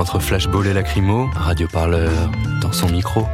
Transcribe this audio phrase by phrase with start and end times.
[0.00, 2.10] Entre flashball et lacrymo, Radio Parleur
[2.62, 3.28] dans son micro.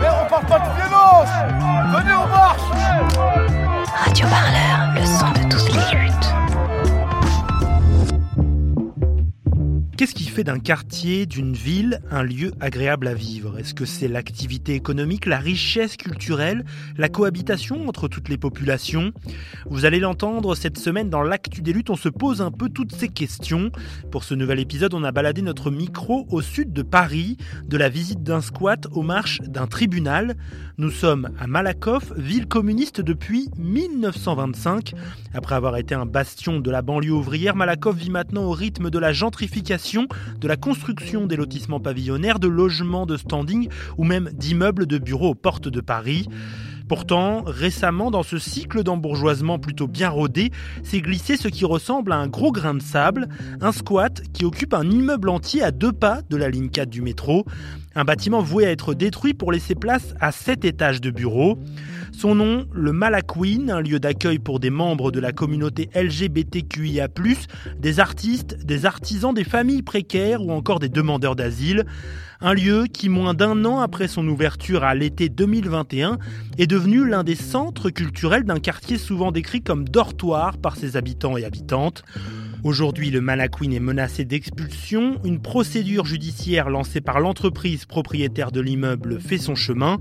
[0.00, 1.28] Mais on parle pas de violence
[1.92, 2.62] Venez, on marche
[4.06, 5.45] Radio Parleur, le son de
[10.36, 15.24] fait d'un quartier, d'une ville, un lieu agréable à vivre Est-ce que c'est l'activité économique,
[15.24, 16.66] la richesse culturelle,
[16.98, 19.12] la cohabitation entre toutes les populations?
[19.64, 22.94] Vous allez l'entendre cette semaine dans l'actu des luttes, on se pose un peu toutes
[22.94, 23.70] ces questions.
[24.10, 27.88] Pour ce nouvel épisode, on a baladé notre micro au sud de Paris, de la
[27.88, 30.36] visite d'un squat aux marches d'un tribunal.
[30.78, 34.92] Nous sommes à Malakoff, ville communiste depuis 1925.
[35.32, 38.98] Après avoir été un bastion de la banlieue ouvrière, Malakoff vit maintenant au rythme de
[38.98, 40.06] la gentrification
[40.38, 45.30] de la construction des lotissements pavillonnaires, de logements de standing ou même d'immeubles de bureaux
[45.30, 46.28] aux portes de Paris.
[46.88, 50.52] Pourtant, récemment, dans ce cycle d'embourgeoisement plutôt bien rodé,
[50.84, 53.28] s'est glissé ce qui ressemble à un gros grain de sable,
[53.60, 57.02] un squat qui occupe un immeuble entier à deux pas de la ligne 4 du
[57.02, 57.44] métro,
[57.96, 61.58] un bâtiment voué à être détruit pour laisser place à sept étages de bureaux.
[62.12, 67.08] Son nom, le Malaquin, un lieu d'accueil pour des membres de la communauté LGBTQIA+,
[67.78, 71.86] des artistes, des artisans, des familles précaires ou encore des demandeurs d'asile.
[72.42, 76.18] Un lieu qui, moins d'un an après son ouverture à l'été 2021,
[76.58, 81.38] est devenu l'un des centres culturels d'un quartier souvent décrit comme dortoir par ses habitants
[81.38, 82.04] et habitantes.
[82.64, 85.20] Aujourd'hui, le Malaquin est menacé d'expulsion.
[85.24, 89.98] Une procédure judiciaire lancée par l'entreprise propriétaire de l'immeuble fait son chemin.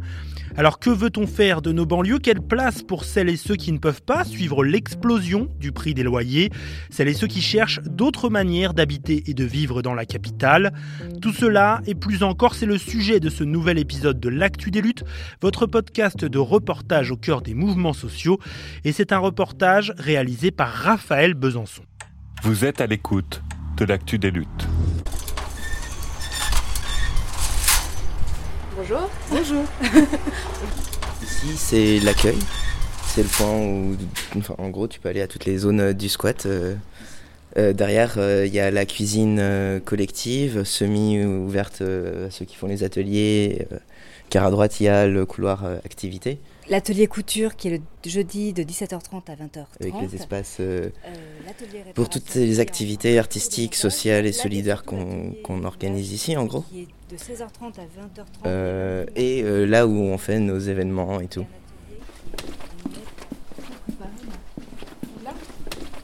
[0.57, 2.19] Alors que veut-on faire de nos banlieues?
[2.19, 6.03] Quelle place pour celles et ceux qui ne peuvent pas suivre l'explosion du prix des
[6.03, 6.49] loyers?
[6.89, 10.73] Celles et ceux qui cherchent d'autres manières d'habiter et de vivre dans la capitale?
[11.21, 14.81] Tout cela et plus encore, c'est le sujet de ce nouvel épisode de L'Actu des
[14.81, 15.03] luttes,
[15.41, 18.39] votre podcast de reportage au cœur des mouvements sociaux.
[18.85, 21.83] Et c'est un reportage réalisé par Raphaël Besançon.
[22.43, 23.41] Vous êtes à l'écoute
[23.77, 24.47] de l'actu des luttes.
[28.75, 29.09] Bonjour.
[29.29, 29.63] Bonjour.
[31.23, 32.37] Ici, c'est l'accueil.
[33.07, 33.95] C'est le point où,
[34.37, 36.45] enfin, en gros, tu peux aller à toutes les zones du squat.
[36.45, 36.75] Euh,
[37.57, 42.83] euh, derrière, il y a la cuisine euh, collective, semi-ouverte à ceux qui font les
[42.83, 43.67] ateliers.
[44.29, 46.39] car à droite, il y a le couloir activité.
[46.69, 49.65] L'atelier couture qui est le jeudi de 17h30 à 20h30.
[49.79, 50.59] Avec les espaces
[51.93, 56.65] pour toutes les activités artistiques, sociales et solidaires qu'on organise ici, en gros.
[57.09, 58.25] De 16h30 à 20h30.
[58.47, 61.45] Euh, et euh, là où on fait nos événements et tout.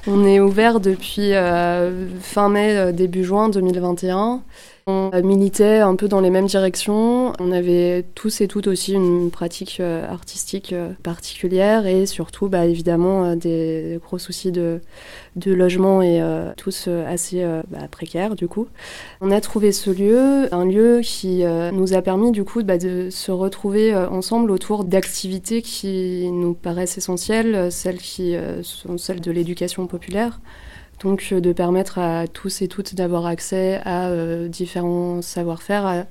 [0.08, 4.44] On est ouvert depuis euh, fin mai, début juin 2021.
[4.92, 7.32] On militait un peu dans les mêmes directions.
[7.40, 12.66] On avait tous et toutes aussi une pratique euh, artistique euh, particulière et surtout, bah,
[12.66, 14.82] évidemment, euh, des gros soucis de,
[15.46, 16.22] logement et
[16.58, 18.68] tous assez bah, précaires du coup.
[19.22, 23.10] On a trouvé ce lieu, un lieu qui nous a permis du coup bah, de
[23.10, 29.88] se retrouver ensemble autour d'activités qui nous paraissent essentielles, celles qui sont celles de l'éducation
[29.88, 30.40] populaire.
[31.04, 36.06] Donc euh, de permettre à tous et toutes d'avoir accès à euh, différents savoir-faire,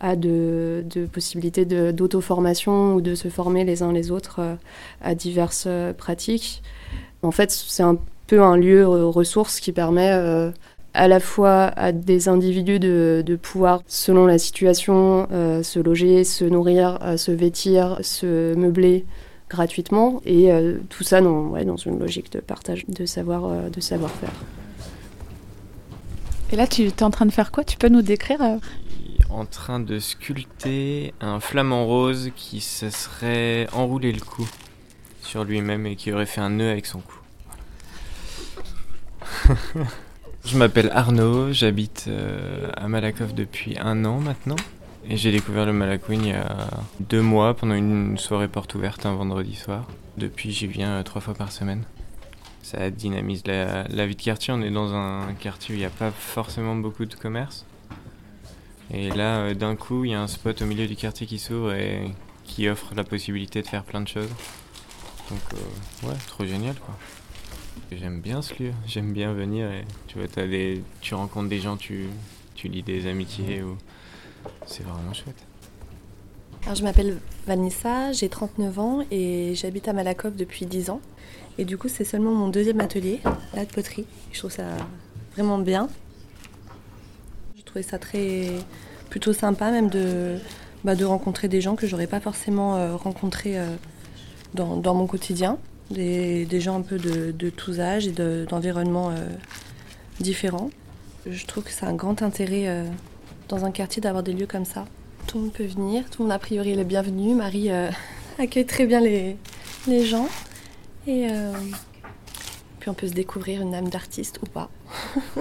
[0.00, 4.54] à, de, possibilités d'auto-formation ou de se former les uns les autres euh,
[5.02, 5.68] à diverses
[5.98, 6.62] pratiques.
[7.22, 10.10] En fait, c'est un peu un lieu ressource qui permet
[10.94, 16.44] à la fois à des individus de, de pouvoir, selon la situation, se loger, se
[16.44, 19.06] nourrir, se vêtir, se meubler,
[19.48, 23.68] gratuitement et euh, tout ça dans, ouais, dans une logique de partage de savoir euh,
[23.68, 24.32] de savoir-faire.
[26.52, 27.64] Et là, tu es en train de faire quoi?
[27.64, 28.56] Tu peux nous décrire euh?
[29.30, 34.48] En train de sculpter un flamant rose qui se serait enroulé le cou
[35.22, 37.18] sur lui-même et qui aurait fait un nœud avec son cou.
[40.44, 42.08] Je m'appelle Arnaud, j'habite
[42.76, 44.54] à Malakoff depuis un an maintenant.
[45.08, 46.68] Et j'ai découvert le Malakoun il y a
[46.98, 49.86] deux mois pendant une soirée porte ouverte un vendredi soir.
[50.16, 51.84] Depuis, j'y viens euh, trois fois par semaine.
[52.62, 54.52] Ça dynamise la, vie de quartier.
[54.52, 57.64] On est dans un quartier où il n'y a pas forcément beaucoup de commerce.
[58.92, 61.38] Et là, euh, d'un coup, il y a un spot au milieu du quartier qui
[61.38, 62.10] s'ouvre et
[62.44, 64.34] qui offre la possibilité de faire plein de choses.
[65.30, 66.96] Donc, euh, ouais, trop génial quoi.
[67.92, 71.60] J'aime bien ce lieu, j'aime bien venir et tu vois, as des, tu rencontres des
[71.60, 72.06] gens, tu,
[72.54, 73.76] tu lis des amitiés ou
[74.66, 75.36] c'est vraiment chouette.
[76.64, 81.00] Alors, je m'appelle Vanessa, j'ai 39 ans et j'habite à Malakoff depuis 10 ans.
[81.58, 83.20] Et du coup, c'est seulement mon deuxième atelier,
[83.54, 84.04] là, de poterie.
[84.32, 84.64] Je trouve ça
[85.36, 85.88] vraiment bien.
[87.56, 88.48] Je trouvais ça très
[89.10, 90.36] plutôt sympa même de,
[90.84, 93.74] bah, de rencontrer des gens que j'aurais pas forcément euh, rencontrés euh,
[94.54, 95.58] dans, dans mon quotidien.
[95.90, 99.28] Des, des gens un peu de, tous âges et de- d'environnements euh,
[100.18, 100.70] différents.
[101.30, 102.66] Je trouve que c'est un grand intérêt
[103.48, 104.86] dans un quartier d'avoir des lieux comme ça.
[105.26, 107.34] Tout le monde peut venir, tout le monde a priori est bienvenu.
[107.34, 107.90] Marie euh,
[108.38, 109.36] accueille très bien les,
[109.86, 110.28] les gens.
[111.06, 111.52] Et euh,
[112.80, 114.70] puis on peut se découvrir une âme d'artiste ou pas.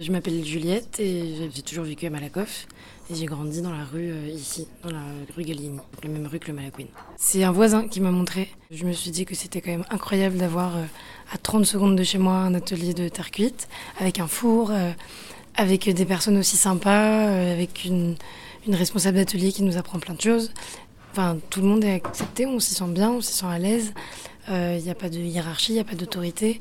[0.00, 2.66] Je m'appelle Juliette et j'ai toujours vécu à Malakoff.
[3.10, 5.02] Et j'ai grandi dans la rue euh, ici, dans la
[5.36, 6.86] rue Gallieni, la même rue que le Malaquin.
[7.18, 8.48] C'est un voisin qui m'a montré.
[8.70, 10.72] Je me suis dit que c'était quand même incroyable d'avoir
[11.30, 13.68] à 30 secondes de chez moi un atelier de terre cuite,
[13.98, 14.72] avec un four,
[15.60, 18.16] avec des personnes aussi sympas, euh, avec une,
[18.68, 20.52] responsable d'atelier qui nous apprend plein de choses.
[21.12, 23.92] Enfin, tout le monde est accepté, on s'y sent bien, on s'y sent à l'aise.
[24.48, 26.58] Il n'y a pas de hiérarchie, il n'y a pas d'autorité.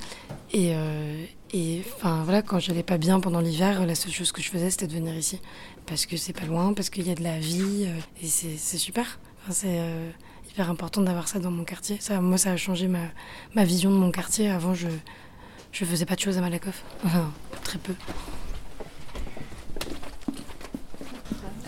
[0.51, 4.42] Et, euh, et enfin voilà, quand j'allais pas bien pendant l'hiver, la seule chose que
[4.42, 5.40] je faisais, c'était de venir ici.
[5.86, 8.78] Parce que c'est pas loin, parce qu'il y a de la vie, euh, et c'est
[8.78, 9.19] super.
[9.50, 10.10] C'est euh,
[10.50, 11.98] hyper important d'avoir ça dans mon quartier.
[12.22, 14.50] Moi, ça a changé ma, vision de mon quartier.
[14.50, 14.88] Avant, je
[15.72, 16.84] je faisais pas de choses à Malakoff.
[17.63, 17.94] Très peu.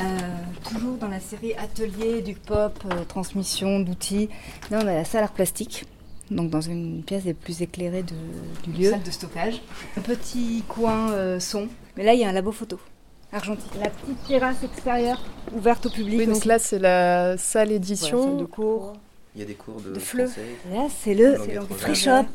[0.02, 4.30] Euh, toujours dans la série Atelier du pop, euh, transmission d'outils.
[4.70, 5.86] Là, on a la salle art plastique,
[6.30, 8.90] donc dans une pièce des plus éclairées de- du lieu.
[8.92, 9.62] Salle de stockage.
[9.98, 11.68] Un petit coin euh, son.
[11.98, 12.80] Mais là, il y a un labo photo.
[13.34, 13.72] Argentique.
[13.80, 15.22] La petite terrasse extérieure
[15.56, 16.20] ouverte au public.
[16.20, 16.48] Oui, donc aussi.
[16.48, 18.22] là, c'est la salle édition.
[18.24, 18.94] salle de cours.
[19.36, 20.26] Il y a des cours de, De fleu.
[20.74, 21.38] Là, c'est le
[21.78, 22.26] free shop.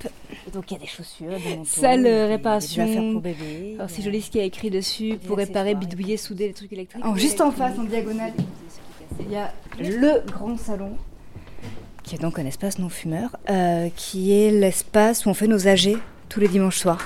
[0.55, 2.85] Donc il y a des chaussures, des manteaux, Salle des réparation.
[2.85, 3.75] affaires pour bébé.
[3.75, 6.55] Alors c'est joli ce qu'il y a écrit dessus pour Des réparer, bidouiller, souder les
[6.55, 7.05] trucs électriques.
[7.07, 8.33] Oh, juste en face, en diagonale,
[9.21, 10.97] il y a le grand salon,
[12.03, 15.69] qui est donc un espace non fumeur, euh, qui est l'espace où on fait nos
[15.69, 15.99] AG
[16.31, 17.05] tous les dimanches soirs.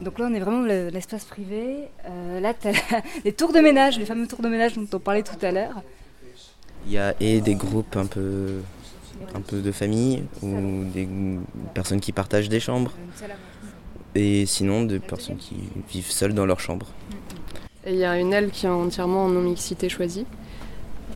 [0.00, 1.88] Donc là, on est vraiment dans le- l'espace privé.
[2.08, 2.72] Euh, là, tu as
[3.24, 5.82] les tours de ménage, les fameux tours de ménage dont on parlait tout à l'heure.
[6.86, 8.60] Il y a et des groupes un peu,
[9.34, 11.08] un peu de famille ou des
[11.74, 12.92] personnes qui partagent des chambres.
[14.14, 15.56] Et sinon, des personnes qui
[15.90, 16.86] vivent seules dans leur chambre.
[17.84, 20.26] Et il y a une aile qui est entièrement en non-mixité choisie,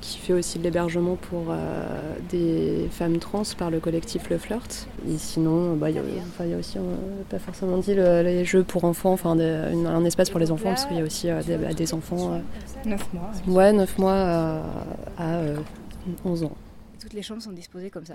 [0.01, 1.87] qui fait aussi de l'hébergement pour euh,
[2.31, 4.87] des femmes trans par le collectif Le Flirt.
[5.09, 6.83] Et sinon, bah, il y, a- enfin, il y a aussi, euh,
[7.29, 10.87] pas forcément dit, le- les jeux pour enfants, enfin un espace pour les enfants, parce
[10.87, 12.35] qu'il y a aussi euh, des, bah, des enfants.
[12.35, 12.39] euh,
[12.89, 13.31] 9 mois.
[13.49, 14.63] ouais, 9 mois à,
[15.19, 15.57] à, euh,
[16.25, 16.53] 11 ans.
[17.01, 18.15] Toutes les chambres sont disposées comme ça.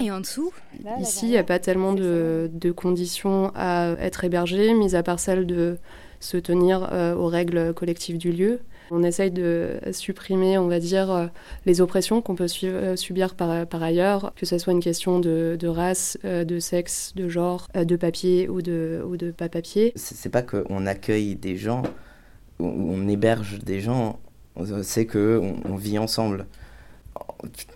[0.00, 0.52] Et en dessous,
[1.00, 5.18] Ici, il n'y a pas tellement de, de conditions à être hébergé, mis à part
[5.20, 5.78] celle de
[6.20, 8.60] se tenir euh, aux règles collectives du lieu.
[8.90, 11.26] On essaye de supprimer, on va dire, euh,
[11.66, 15.20] les oppressions qu'on peut su- euh, subir par, par ailleurs, que ce soit une question
[15.20, 19.92] de, de race, de sexe, de genre, de papier ou de, ou de pas papier.
[19.94, 21.82] C'est pas qu'on accueille des gens,
[22.58, 24.18] ou on héberge des gens,
[24.82, 26.46] c'est que on, on vit ensemble.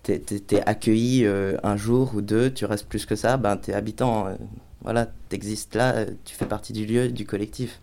[0.02, 3.72] T'es es, accueilli euh, un jour ou deux, tu restes plus que ça, ben t'es
[3.72, 4.34] habitant, euh,
[4.82, 7.80] voilà, t'existes là, euh, tu fais partie du lieu, du collectif.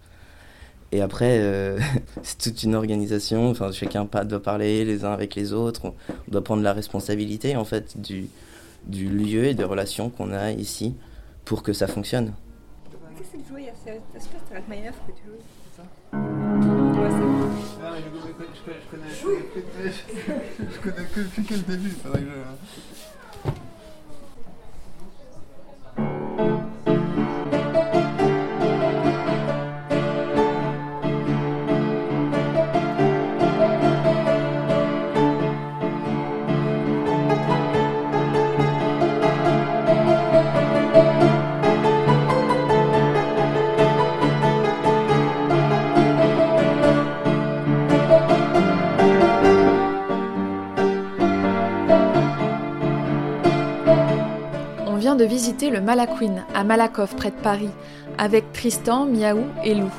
[0.91, 1.79] Et après, euh,
[2.23, 5.93] c'est toute une organisation, enfin, chacun doit parler les uns avec les autres, on,
[6.27, 8.27] doit prendre la responsabilité en fait du,
[8.85, 10.95] du lieu et des relations qu'on a ici
[11.45, 12.33] pour que ça fonctionne.
[13.17, 13.63] Qu'est-ce que tu jouais
[18.65, 19.95] C'est ça
[20.59, 22.98] Je connais que depuis que le début, je...
[55.19, 57.69] de visiter le Malaquin à Malakoff près de Paris
[58.17, 59.89] avec Tristan, Miaou et Lou.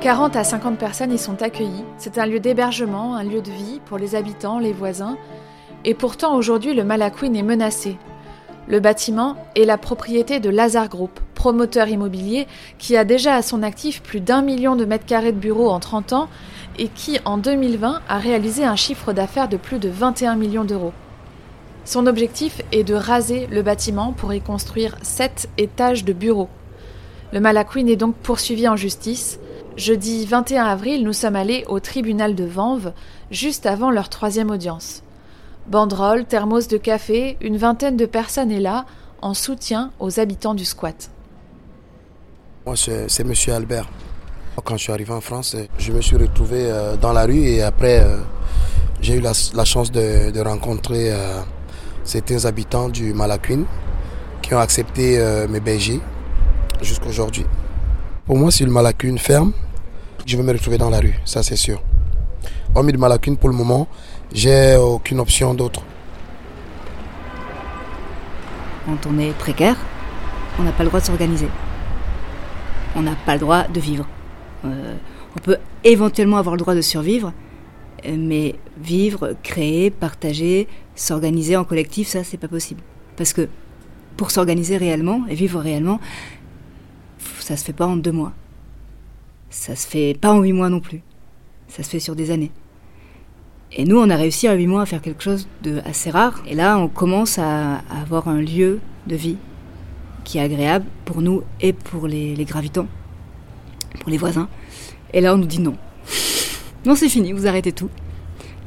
[0.00, 1.84] 40 à 50 personnes y sont accueillies.
[1.98, 5.16] C'est un lieu d'hébergement, un lieu de vie pour les habitants, les voisins.
[5.84, 7.96] Et pourtant aujourd'hui le Malaquin est menacé.
[8.66, 13.62] Le bâtiment est la propriété de Lazare Group, promoteur immobilier qui a déjà à son
[13.62, 16.28] actif plus d'un million de mètres carrés de bureaux en 30 ans
[16.76, 20.92] et qui en 2020 a réalisé un chiffre d'affaires de plus de 21 millions d'euros.
[21.84, 26.48] Son objectif est de raser le bâtiment pour y construire sept étages de bureaux.
[27.32, 29.38] Le Malaquin est donc poursuivi en justice.
[29.76, 32.92] Jeudi 21 avril, nous sommes allés au tribunal de Vanves,
[33.30, 35.02] juste avant leur troisième audience.
[35.68, 38.86] Banderole, thermos de café, une vingtaine de personnes est là,
[39.22, 41.10] en soutien aux habitants du squat.
[42.66, 43.88] Moi, c'est Monsieur Albert.
[44.64, 47.62] Quand je suis arrivé en France, je me suis retrouvé euh, dans la rue et
[47.62, 48.18] après, euh,
[49.00, 49.32] j'ai eu la,
[49.64, 51.40] chance de, rencontrer euh,
[52.04, 53.62] certains habitants du Malaquin
[54.42, 56.00] qui ont accepté mes BG
[56.82, 57.44] jusqu'à aujourd'hui.
[58.26, 59.52] Pour moi, si le Malaquin ferme,
[60.26, 61.82] je vais me retrouver dans la rue, ça c'est sûr.
[62.74, 63.88] Hormis le Malaquin, pour le moment,
[64.32, 65.82] j'ai aucune option d'autre.
[68.86, 69.76] Quand on est précaire,
[70.58, 71.48] on n'a pas le droit de s'organiser.
[72.94, 74.06] On n'a pas le droit de vivre.
[74.64, 74.94] Euh,
[75.36, 77.32] on peut éventuellement avoir le droit de survivre,
[78.06, 82.82] mais vivre, créer, partager, s'organiser en collectif, ça, c'est pas possible.
[83.16, 83.48] Parce que
[84.16, 86.00] pour s'organiser réellement et vivre réellement,
[87.38, 88.32] ça se fait pas en deux mois.
[89.50, 91.02] Ça se fait pas en huit mois non plus.
[91.68, 92.52] Ça se fait sur des années.
[93.72, 96.42] Et nous, on a réussi en huit mois à faire quelque chose de assez rare.
[96.46, 99.36] Et là, on commence à, avoir un lieu de vie
[100.24, 102.88] qui est agréable pour nous et pour les, gravitants,
[104.00, 104.48] pour les voisins.
[105.12, 105.76] Et là, on nous dit non.
[106.86, 107.90] Non, c'est fini, vous arrêtez tout.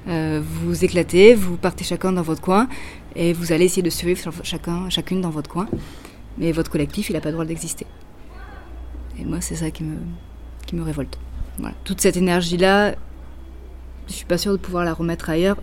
[0.07, 2.67] Euh, vous éclatez, vous partez chacun dans votre coin
[3.15, 5.67] et vous allez essayer de survivre chacun, chacune dans votre coin.
[6.37, 7.87] Mais votre collectif, il n'a pas le droit d'exister.
[9.19, 9.97] Et moi, c'est ça qui me,
[10.67, 11.17] qui me révolte.
[11.83, 12.95] Toute cette énergie-là,
[14.07, 15.57] je suis pas sûre de pouvoir la remettre ailleurs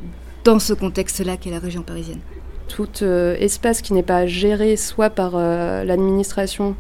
[0.44, 2.20] dans ce contexte-là qu'est la région parisienne.
[2.68, 6.74] Tout euh, espace qui n'est pas géré soit par euh, l'administration,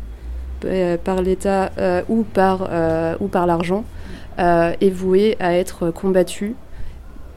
[1.04, 1.70] par l'État
[2.08, 2.68] ou par,
[3.18, 3.84] ou par l'argent
[4.40, 6.56] est voué à être combattu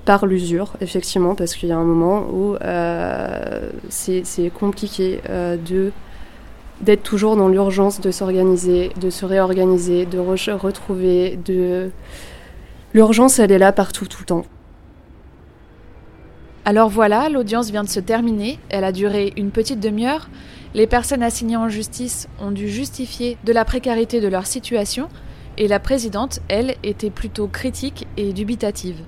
[0.06, 2.56] par l'usure, effectivement, parce qu'il y a un moment où
[3.90, 5.92] c'est compliqué de
[6.82, 11.92] d'être toujours dans l'urgence de s'organiser, de se réorganiser, de retrouver, de
[12.94, 14.46] L'urgence, elle est là partout, tout le temps.
[16.64, 18.60] Alors voilà, l'audience vient de se terminer.
[18.70, 20.30] Elle a duré une petite demi-heure.
[20.76, 25.10] Les personnes assignées en justice ont dû justifier de la précarité de leur situation
[25.58, 29.02] et la présidente, elle, était plutôt critique et dubitative.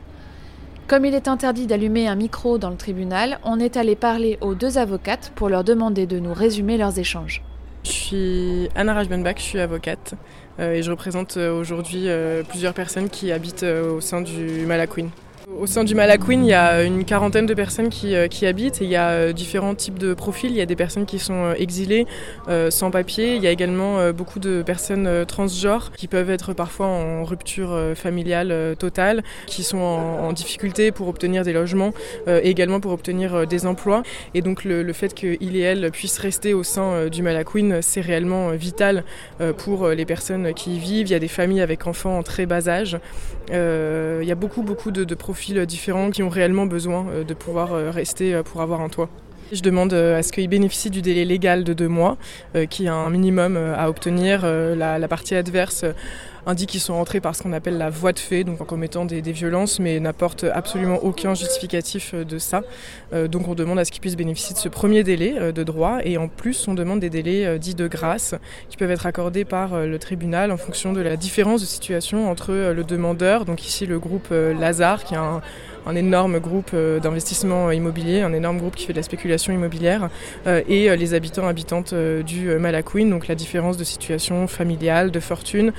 [0.88, 4.54] Comme il est interdit d'allumer un micro dans le tribunal, on est allé parler aux
[4.54, 7.42] deux avocates pour leur demander de nous résumer leurs échanges.
[7.84, 10.14] Je suis Anna Rajbenbach, je suis avocate
[10.60, 15.10] euh, et je représente euh, aujourd'hui euh, plusieurs personnes qui habitent au sein du Malaquin.
[15.48, 18.86] Au sein du Malaquin, il y a une quarantaine de personnes qui, euh, habitent et
[18.86, 20.50] il y a euh, différents types de profils.
[20.50, 22.08] Il y a des personnes qui sont euh, exilées,
[22.70, 23.36] sans papier.
[23.36, 28.76] Il y a également beaucoup de personnes transgenres qui peuvent être parfois en rupture familiale
[28.78, 31.92] totale, qui sont en, difficulté pour obtenir des logements
[32.28, 34.04] et également pour obtenir des emplois.
[34.34, 38.02] Et donc le, le fait qu'il et elle puissent rester au sein du Malaquin, c'est
[38.02, 39.04] réellement vital
[39.58, 41.08] pour les personnes qui y vivent.
[41.08, 42.98] Il y a des familles avec enfants en très bas âge.
[43.50, 47.26] il y a beaucoup, beaucoup de, de profils profils différents qui ont réellement besoin euh,
[47.26, 49.10] de pouvoir euh, rester euh, pour avoir un toit.
[49.52, 52.18] Je demande à ce qu'ils bénéficient du délai légal de deux mois,
[52.70, 54.44] qui est un minimum à obtenir.
[54.44, 55.86] La, partie adverse
[56.48, 59.06] indique qu'ils sont rentrés par ce qu'on appelle la voie de fait, donc en commettant
[59.06, 62.64] des, violences, mais n'apporte absolument aucun justificatif de ça.
[63.14, 66.18] donc on demande à ce qu'ils puissent bénéficier de ce premier délai de droit, et
[66.18, 68.34] en plus on demande des délais dits de grâce,
[68.70, 72.52] qui peuvent être accordés par le tribunal en fonction de la différence de situation entre
[72.52, 75.42] le demandeur, donc ici le groupe Lazare, qui est un
[75.86, 80.10] un énorme groupe euh, d'investissement immobilier, un énorme groupe qui fait de la spéculation immobilière,
[80.48, 85.20] euh, et euh, les habitants habitantes du Malaquin, donc la différence de situation familiale, de
[85.20, 85.72] fortune,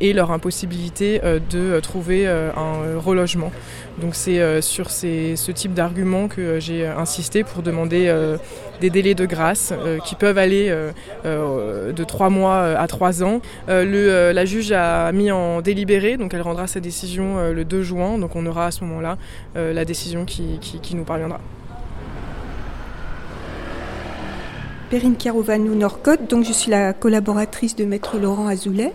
[0.00, 3.52] et leur impossibilité de trouver un relogement.
[4.00, 8.12] Donc c'est sur ce type d'argument que j'ai insisté pour demander
[8.80, 9.72] des délais de grâce
[10.04, 10.72] qui peuvent aller
[11.24, 13.40] de trois mois à trois ans.
[13.66, 18.36] La juge a mis en délibéré, donc elle rendra sa décision le 2 juin, donc
[18.36, 19.18] on aura à ce moment-là
[19.54, 21.40] la décision qui, nous parviendra.
[24.90, 28.94] Perrine Carovanou Norcotte, donc je suis la collaboratrice de Maître Laurent Azoulay.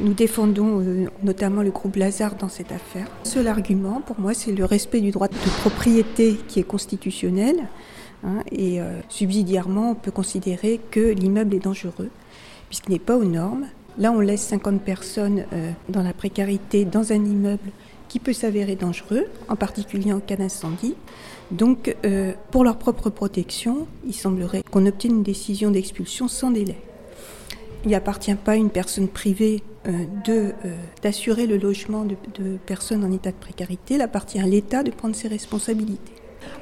[0.00, 3.06] Nous défendons euh, notamment le groupe Lazare dans cette affaire.
[3.22, 7.56] Seul argument pour moi, c'est le respect du droit de propriété qui est constitutionnel.
[8.24, 12.10] Hein, et euh, subsidiairement, on peut considérer que l'immeuble est dangereux,
[12.68, 13.66] puisqu'il n'est pas aux normes.
[13.98, 15.44] Là, on laisse 50 personnes
[15.88, 17.70] dans la précarité dans un immeuble
[18.08, 20.94] qui peut s'avérer dangereux, en particulier en cas d'incendie.
[21.50, 26.76] Donc, euh, pour leur propre protection, il semblerait qu'on obtienne une décision d'expulsion sans délai.
[27.84, 30.52] Il n'appartient pas à une personne privée euh, euh,
[31.02, 34.90] d'assurer le logement de, de, personnes en état de précarité, il appartient à l'État de
[34.90, 36.12] prendre ses responsabilités.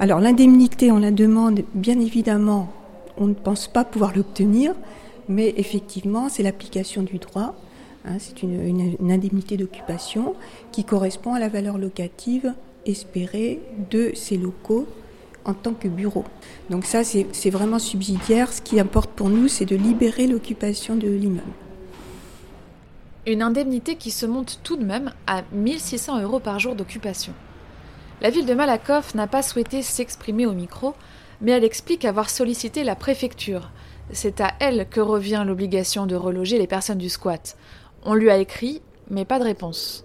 [0.00, 2.72] Alors l'indemnité, on la demande bien évidemment,
[3.16, 4.75] on ne pense pas pouvoir l'obtenir,
[5.28, 7.54] mais effectivement c'est l'application du droit.
[8.04, 10.35] Hein, c'est une, indemnité d'occupation
[10.73, 12.52] qui correspond à la valeur locative
[12.85, 14.87] espérée de ces locaux
[15.44, 16.25] en tant que bureau.
[16.71, 18.52] Donc ça, c'est c'est vraiment subsidiaire.
[18.52, 21.42] Ce qui importe pour nous, c'est de libérer l'occupation de l'immeuble.
[23.26, 27.32] Une indemnité qui se monte tout de même à 1600 euros par jour d'occupation.
[28.21, 30.94] La ville de Malakoff n'a pas souhaité s'exprimer au micro,
[31.40, 33.71] mais elle explique avoir sollicité la préfecture.
[34.12, 37.56] C'est à elle que revient l'obligation de reloger les personnes du squat.
[38.04, 40.04] On lui a écrit, mais pas de réponse.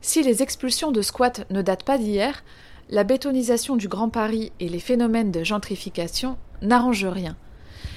[0.00, 2.44] Si les expulsions de squat ne datent pas d'hier,
[2.88, 7.36] la bétonisation du Grand Paris et les phénomènes de gentrification n'arrangent rien.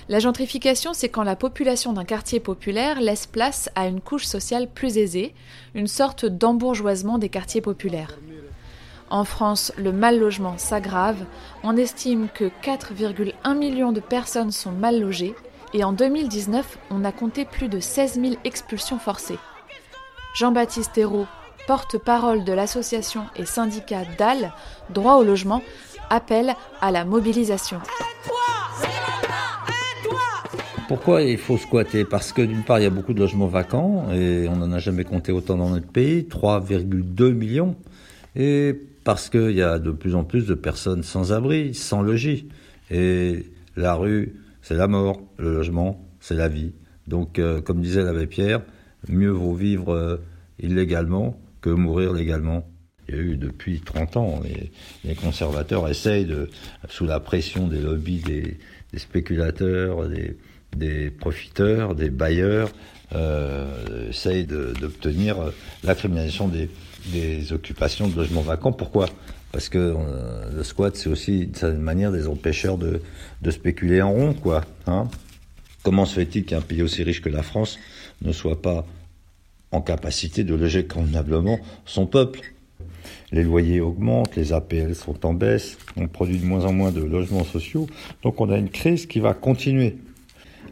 [0.10, 4.68] La gentrification, c'est quand la population d'un quartier populaire laisse place à une couche sociale
[4.68, 5.34] plus aisée,
[5.76, 8.18] une sorte d'embourgeoisement des quartiers populaires.
[9.10, 11.26] En France, le mal logement s'aggrave.
[11.64, 15.36] On estime que 4,1 millions de personnes sont mal logées
[15.74, 19.38] et en 2019, on a compté plus de 16 000 expulsions forcées.
[20.36, 21.28] Jean-Baptiste Hérault,
[21.68, 24.54] porte-parole de l'association et syndicat DAL,
[24.90, 25.62] droit au logement,
[26.10, 27.80] appelle à la mobilisation.
[30.88, 32.04] Pourquoi il faut squatter?
[32.04, 34.80] Parce que d'une part, il y a beaucoup de logements vacants et on n'en a
[34.80, 37.78] jamais compté autant dans notre pays, 3,2 millions.
[38.36, 42.50] Et parce qu'il y a de plus en plus de personnes sans abri, sans logis.
[42.90, 43.46] Et
[43.78, 46.74] la rue, c'est la mort, le logement, c'est la vie.
[47.08, 48.62] Donc, euh, comme disait l'abbé Pierre,
[49.08, 50.18] mieux vaut vivre euh,
[50.60, 52.68] illégalement que mourir légalement.
[53.08, 54.72] Il y a eu depuis 30 ans, les,
[55.04, 56.50] les conservateurs essayent, de,
[56.88, 58.58] sous la pression des lobbies des,
[58.98, 60.08] spéculateurs,
[60.78, 62.70] des, profiteurs, des bailleurs,
[63.14, 65.38] euh, essayent d'obtenir
[65.84, 66.50] la criminalisation
[67.12, 68.72] des occupations de logements vacants.
[68.72, 69.08] Pourquoi?
[69.52, 73.02] Parce que euh, le squat, c'est aussi certaine manière des empêcheurs de,
[73.42, 74.64] de spéculer en rond, quoi.
[74.88, 75.10] Hein
[75.84, 77.80] Comment se fait-il qu'un pays aussi riche que la France
[78.22, 78.86] ne soit pas
[79.72, 82.54] en capacité de loger convenablement son peuple?
[83.32, 87.02] Les loyers augmentent, les APL sont en baisse, on produit de moins en moins de
[87.02, 87.88] logements sociaux,
[88.24, 89.98] donc on a une crise qui va continuer.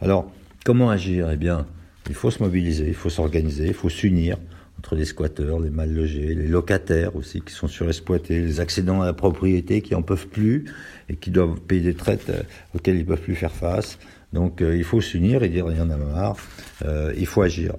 [0.01, 0.31] Alors,
[0.63, 1.29] comment agir?
[1.31, 1.65] Eh bien,
[2.07, 4.37] il faut se mobiliser, il faut s'organiser, il faut s'unir
[4.79, 9.07] entre les squatteurs, les mal logés, les locataires aussi qui sont surexploités, les accédants à
[9.07, 10.71] la propriété qui en peuvent plus
[11.09, 13.99] et qui doivent payer des traites euh, auxquelles ils peuvent plus faire face.
[14.31, 16.37] Donc, euh, il faut s'unir et dire il y en a marre,
[16.85, 17.73] euh, il faut agir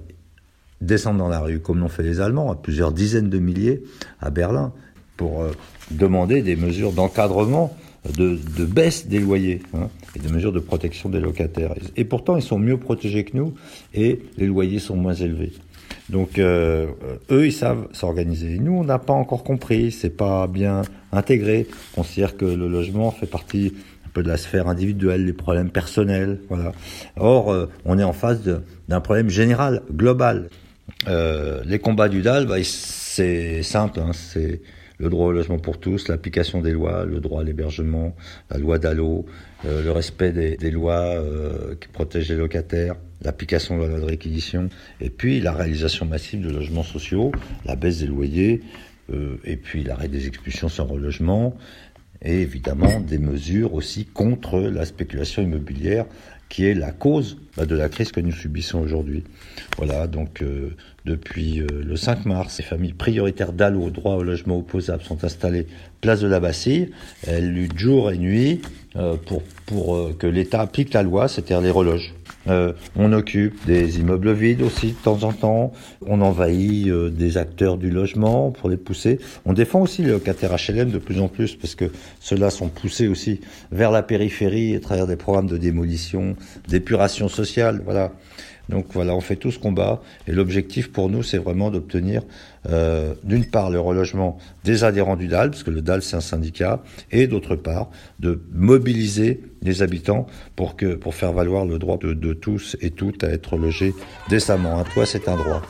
[0.79, 3.81] descendre dans la rue, comme l'ont fait les Allemands, à plusieurs dizaines de milliers
[4.19, 4.71] à Berlin,
[5.17, 5.45] pour
[5.91, 7.77] demander des mesures d'encadrement,
[8.17, 11.75] de, de baisse des loyers, hein, et des mesures de protection des locataires.
[11.95, 13.53] Et pourtant, ils sont mieux protégés que nous,
[13.93, 15.51] et les loyers sont moins élevés.
[16.11, 16.87] Donc, euh,
[17.31, 18.59] eux, ils savent s'organiser.
[18.59, 20.81] Nous, on n'a pas encore compris, c'est pas bien
[21.13, 21.67] intégré.
[21.93, 23.73] On considère que le logement fait partie
[24.05, 26.73] un peu de la sphère individuelle, des problèmes personnels, voilà.
[27.15, 28.41] Or, euh, on est en face
[28.89, 30.49] d'un problème général, global.
[31.07, 34.61] Euh, les combats du DAL, bah, c'est simple, hein, c'est
[35.01, 38.15] le droit au logement pour tous, l'application des lois, le droit à l'hébergement,
[38.51, 39.25] la loi d'Allo,
[39.65, 44.05] euh, le respect des, lois euh, qui protègent les locataires, l'application de la loi de
[44.05, 47.31] réquisition, et puis la réalisation massive de logements sociaux,
[47.65, 48.61] la baisse des loyers,
[49.11, 51.57] euh, et puis l'arrêt des expulsions sans relogement,
[52.21, 56.05] et évidemment des mesures aussi contre la spéculation immobilière
[56.49, 59.23] qui est la cause bah, de la crise que nous subissons aujourd'hui.
[59.77, 60.43] Voilà, donc
[61.05, 65.67] depuis euh, le 5 mars, les familles prioritaires d'Allo, droit au logement opposable, sont installées
[65.99, 66.91] place de la Bastille.
[67.25, 68.61] Elles luttent jour et nuit
[68.95, 72.13] euh, pour, pour euh, que l'État applique la loi, c'est-à-dire les reloges.
[72.47, 75.73] Euh, on occupe des immeubles vides aussi de temps en temps.
[76.05, 79.19] On envahit euh, des acteurs du logement pour les pousser.
[79.45, 81.85] On défend aussi les locataires HLM de plus en plus parce que
[82.19, 86.35] ceux-là sont poussés aussi vers la périphérie à travers des programmes de démolition,
[86.67, 87.81] d'épuration sociale.
[87.85, 88.11] Voilà.
[88.71, 92.23] Donc voilà, on fait tout ce combat et l'objectif pour nous, c'est vraiment d'obtenir
[92.69, 96.21] euh, d'une part le relogement des adhérents du DAL, parce que le DAL c'est un
[96.21, 96.81] syndicat,
[97.11, 102.13] et d'autre part de mobiliser les habitants pour que pour faire valoir le droit de,
[102.13, 103.93] de tous et toutes à être logés
[104.29, 104.79] décemment.
[104.79, 105.61] Un toit, c'est un droit.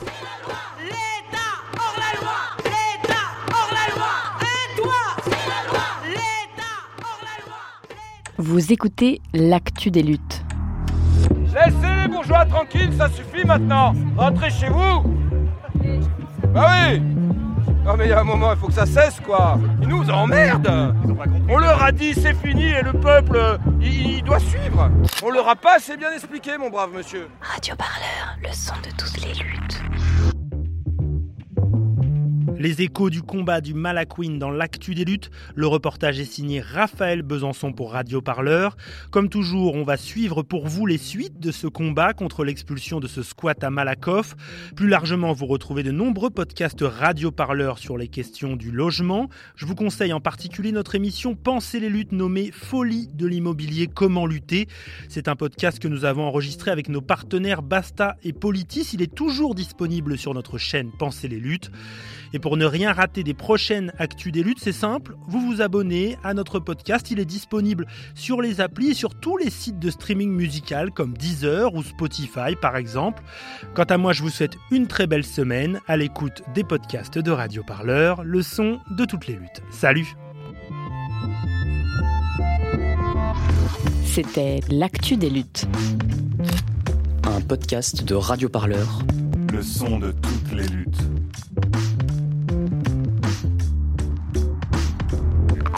[8.38, 10.44] Vous écoutez l'actu des luttes.
[12.32, 13.94] Bourgeois tranquilles, ça suffit maintenant.
[14.16, 15.04] Rentrez chez vous.
[16.54, 17.02] Bah oui.
[17.84, 19.60] Non mais il y a un moment, il faut que ça cesse quoi.
[19.82, 20.96] Ils nous emmerdent.
[21.50, 24.90] On leur a dit c'est fini et le peuple, euh, il, il doit suivre.
[25.24, 27.28] On leur a pas assez bien expliqué, mon brave monsieur.
[27.42, 30.31] Radio Parleur, le son de toutes les luttes.
[32.62, 35.32] Les échos du combat du Malaquin dans l'actu des luttes.
[35.56, 38.78] Le reportage est signé Raphaël Besançon pour Radio Parleur.
[39.10, 43.08] Comme toujours, on va suivre pour vous les suites de ce combat contre l'expulsion de
[43.08, 44.36] ce squat à Malakoff.
[44.76, 49.28] Plus largement, vous retrouvez de nombreux podcasts Radio Parleur sur les questions du logement.
[49.56, 54.28] Je vous conseille en particulier notre émission Penser les luttes nommée Folie de l'immobilier, comment
[54.28, 54.68] lutter.
[55.10, 58.90] C'est un podcast que nous avons enregistré avec nos partenaires Basta et Politis.
[58.94, 61.72] Il est toujours disponible sur notre chaîne Penser les luttes.
[62.52, 66.34] Pour ne rien rater des prochaines actus des luttes, c'est simple, vous vous abonnez à
[66.34, 67.10] notre podcast.
[67.10, 71.14] Il est disponible sur les applis et sur tous les sites de streaming musical comme
[71.18, 73.24] Deezer ou Spotify par exemple.
[73.74, 77.32] Quant à moi, je vous souhaite une très belle semaine à l'écoute des podcasts de
[77.32, 79.62] Radio Parleur, le son de toutes les luttes.
[79.72, 80.14] Salut
[84.04, 85.70] C'était l'actu des luttes.
[87.24, 89.04] Un podcast de Radio Parleur.
[89.54, 91.00] Le son de toutes les luttes.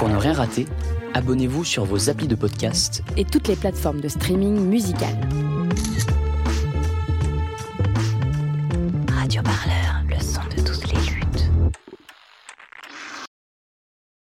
[0.04, 0.68] Pour ne rien rater,
[1.14, 5.16] abonnez-vous sur vos applis de podcast et toutes les plateformes de streaming musical.
[9.08, 9.93] Radio Parleur.